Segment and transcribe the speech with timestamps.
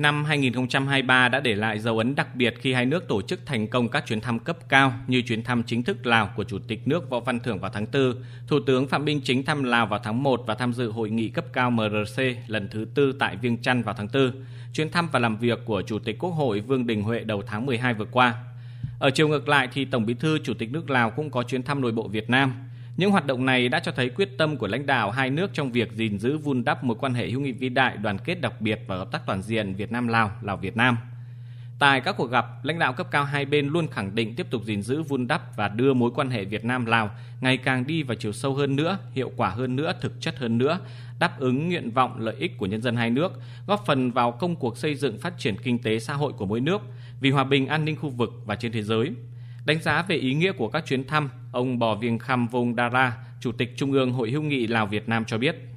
[0.00, 3.68] Năm 2023 đã để lại dấu ấn đặc biệt khi hai nước tổ chức thành
[3.68, 6.88] công các chuyến thăm cấp cao như chuyến thăm chính thức Lào của Chủ tịch
[6.88, 8.14] nước Võ Văn Thưởng vào tháng 4,
[8.46, 11.28] Thủ tướng Phạm Minh Chính thăm Lào vào tháng 1 và tham dự hội nghị
[11.28, 14.32] cấp cao MRC lần thứ tư tại Viêng Chăn vào tháng 4,
[14.74, 17.66] chuyến thăm và làm việc của Chủ tịch Quốc hội Vương Đình Huệ đầu tháng
[17.66, 18.34] 12 vừa qua.
[18.98, 21.62] Ở chiều ngược lại thì Tổng Bí thư Chủ tịch nước Lào cũng có chuyến
[21.62, 22.54] thăm nội bộ Việt Nam–
[22.96, 25.72] những hoạt động này đã cho thấy quyết tâm của lãnh đạo hai nước trong
[25.72, 28.60] việc gìn giữ vun đắp mối quan hệ hữu nghị vĩ đại, đoàn kết đặc
[28.60, 30.96] biệt và hợp tác toàn diện Việt Nam Lào, Lào Việt Nam.
[31.78, 34.62] Tại các cuộc gặp, lãnh đạo cấp cao hai bên luôn khẳng định tiếp tục
[34.64, 38.02] gìn giữ vun đắp và đưa mối quan hệ Việt Nam Lào ngày càng đi
[38.02, 40.78] vào chiều sâu hơn nữa, hiệu quả hơn nữa, thực chất hơn nữa,
[41.18, 43.32] đáp ứng nguyện vọng lợi ích của nhân dân hai nước,
[43.66, 46.60] góp phần vào công cuộc xây dựng phát triển kinh tế xã hội của mỗi
[46.60, 46.80] nước
[47.20, 49.12] vì hòa bình an ninh khu vực và trên thế giới.
[49.64, 53.16] Đánh giá về ý nghĩa của các chuyến thăm, ông Bò Viêng Khăm Vông Dara,
[53.40, 55.69] Chủ tịch Trung ương Hội hữu nghị Lào Việt Nam cho biết.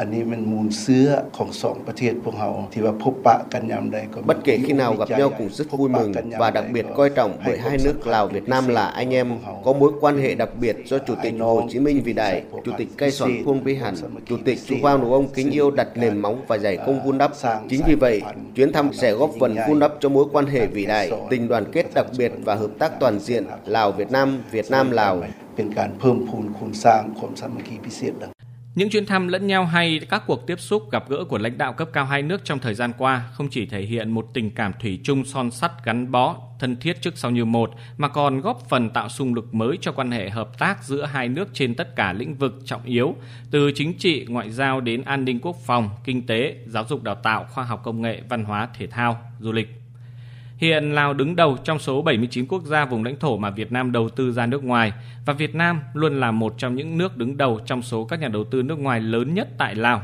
[0.00, 7.10] อันนี้มันมูลเสื้อของสองประเทศพวกเราที่ว่าพบปะกันยามใดก็ Bất kể khi nào gặp nhau cũng rất vui mừng và đặc biệt coi
[7.10, 9.28] trọng bởi hai nước Lào Việt Nam là anh em
[9.64, 12.72] có mối quan hệ đặc biệt do Chủ tịch Hồ Chí Minh vĩ đại, Chủ
[12.78, 13.94] tịch Cây Sòn Phuong Vi Hẳn,
[14.26, 17.18] Chủ tịch Chu Quang Đồ Ông kính yêu đặt nền móng và giải công vun
[17.18, 17.32] đắp.
[17.68, 18.22] Chính vì vậy,
[18.54, 21.64] chuyến thăm sẽ góp phần vun đắp cho mối quan hệ vĩ đại, tình đoàn
[21.72, 25.22] kết đặc biệt và hợp tác toàn diện Lào Việt Nam, Việt Nam Lào.
[25.56, 28.35] เป็นการเพิ่มพูนคูณสร้างความสามัคคีพิเศษดัง
[28.77, 31.73] những chuyến thăm lẫn nhau hay các cuộc tiếp xúc gặp gỡ của lãnh đạo
[31.73, 34.73] cấp cao hai nước trong thời gian qua không chỉ thể hiện một tình cảm
[34.81, 38.69] thủy chung son sắt gắn bó, thân thiết trước sau như một, mà còn góp
[38.69, 41.95] phần tạo xung lực mới cho quan hệ hợp tác giữa hai nước trên tất
[41.95, 43.15] cả lĩnh vực trọng yếu,
[43.51, 47.15] từ chính trị, ngoại giao đến an ninh quốc phòng, kinh tế, giáo dục đào
[47.15, 49.86] tạo, khoa học công nghệ, văn hóa, thể thao, du lịch.
[50.57, 53.91] Hiện Lào đứng đầu trong số 79 quốc gia vùng lãnh thổ mà Việt Nam
[53.91, 54.93] đầu tư ra nước ngoài
[55.25, 58.27] và Việt Nam luôn là một trong những nước đứng đầu trong số các nhà
[58.27, 60.01] đầu tư nước ngoài lớn nhất tại Lào.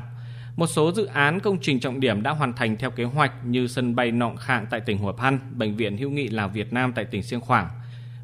[0.56, 3.68] Một số dự án công trình trọng điểm đã hoàn thành theo kế hoạch như
[3.68, 6.94] sân bay Nọng Khạng tại tỉnh Hủa Phan, bệnh viện hữu nghị Lào Việt Nam
[6.96, 7.70] tại tỉnh Siêng Khoảng.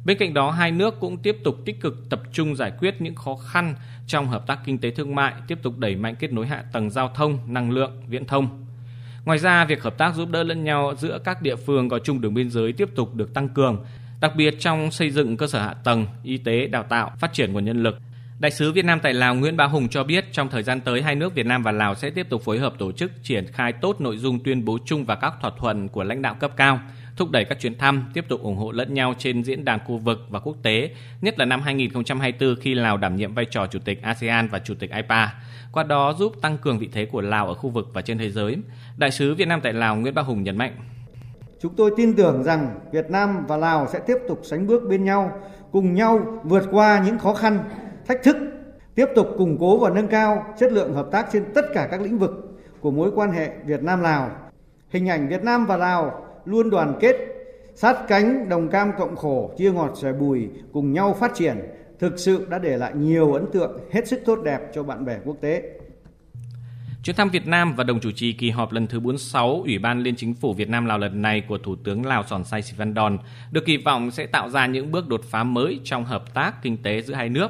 [0.04, 3.14] Bên cạnh đó, hai nước cũng tiếp tục tích cực tập trung giải quyết những
[3.14, 3.74] khó khăn
[4.06, 6.90] trong hợp tác kinh tế thương mại, tiếp tục đẩy mạnh kết nối hạ tầng
[6.90, 8.59] giao thông, năng lượng, viễn thông.
[9.24, 12.20] Ngoài ra, việc hợp tác giúp đỡ lẫn nhau giữa các địa phương có chung
[12.20, 13.84] đường biên giới tiếp tục được tăng cường,
[14.20, 17.52] đặc biệt trong xây dựng cơ sở hạ tầng, y tế, đào tạo, phát triển
[17.52, 17.98] nguồn nhân lực.
[18.38, 21.02] Đại sứ Việt Nam tại Lào Nguyễn Bá Hùng cho biết trong thời gian tới
[21.02, 23.72] hai nước Việt Nam và Lào sẽ tiếp tục phối hợp tổ chức triển khai
[23.72, 26.80] tốt nội dung tuyên bố chung và các thỏa thuận của lãnh đạo cấp cao,
[27.20, 29.98] thúc đẩy các chuyến thăm, tiếp tục ủng hộ lẫn nhau trên diễn đàn khu
[29.98, 33.78] vực và quốc tế, nhất là năm 2024 khi Lào đảm nhiệm vai trò chủ
[33.84, 35.34] tịch ASEAN và chủ tịch IPA
[35.72, 38.30] qua đó giúp tăng cường vị thế của Lào ở khu vực và trên thế
[38.30, 38.56] giới.
[38.96, 40.76] Đại sứ Việt Nam tại Lào Nguyễn Bá Hùng nhấn mạnh.
[41.60, 45.04] Chúng tôi tin tưởng rằng Việt Nam và Lào sẽ tiếp tục sánh bước bên
[45.04, 45.40] nhau,
[45.72, 47.58] cùng nhau vượt qua những khó khăn,
[48.06, 48.36] thách thức,
[48.94, 52.00] tiếp tục củng cố và nâng cao chất lượng hợp tác trên tất cả các
[52.00, 54.30] lĩnh vực của mối quan hệ Việt Nam Lào.
[54.90, 57.16] Hình ảnh Việt Nam và Lào luôn đoàn kết,
[57.74, 61.56] sát cánh đồng cam cộng khổ, chia ngọt sẻ bùi, cùng nhau phát triển,
[61.98, 65.18] thực sự đã để lại nhiều ấn tượng hết sức tốt đẹp cho bạn bè
[65.24, 65.62] quốc tế.
[67.02, 70.02] Chuyến thăm Việt Nam và đồng chủ trì kỳ họp lần thứ 46 Ủy ban
[70.02, 72.74] Liên Chính phủ Việt Nam Lào lần này của Thủ tướng Lào Sòn Sai Sĩ
[72.76, 73.18] Văn Đòn
[73.52, 76.82] được kỳ vọng sẽ tạo ra những bước đột phá mới trong hợp tác kinh
[76.82, 77.48] tế giữa hai nước,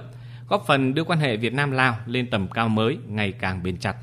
[0.49, 3.77] góp phần đưa quan hệ Việt Nam Lào lên tầm cao mới ngày càng bền
[3.77, 3.97] chặt.